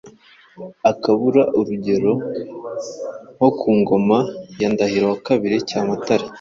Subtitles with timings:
[0.91, 2.11] akabura rugero
[3.35, 4.17] nko ku ngoma
[4.61, 6.25] ya Ndahiro wakabiri Cyamatara,